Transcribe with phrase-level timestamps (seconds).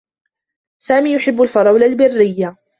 [0.81, 2.57] سامي يحبّ الفرولة البرّيّة.